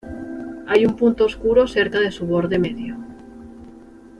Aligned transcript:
Hay 0.65 0.83
un 0.83 0.95
punto 0.95 1.25
oscuro 1.25 1.67
cerca 1.67 1.99
el 1.99 2.11
su 2.11 2.25
borde 2.25 2.57
medio. 2.57 2.97